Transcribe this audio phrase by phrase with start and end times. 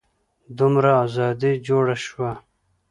[0.57, 2.31] دومره ازادي جوړه شوه.